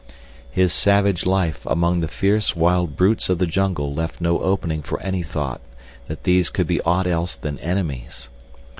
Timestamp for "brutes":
2.95-3.29